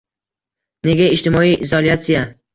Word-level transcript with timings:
Nega 0.87 1.11
ijtimoiy 1.17 1.55
izolyatsiya? 1.69 2.25